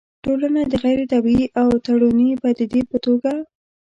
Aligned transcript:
ټولنه 0.23 0.61
د 0.71 0.73
غيري 0.83 1.05
طبيعي 1.13 1.47
او 1.61 1.67
تړوني 1.85 2.29
پديدې 2.43 2.81
په 2.89 2.97
توګه 3.05 3.31